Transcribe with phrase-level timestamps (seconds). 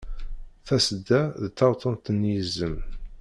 [0.67, 2.77] Tasedda d tawtemt n yizem.